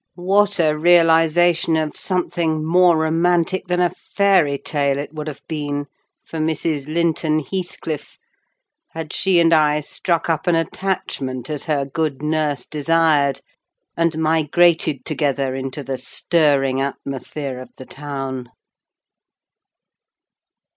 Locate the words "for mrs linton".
6.25-7.37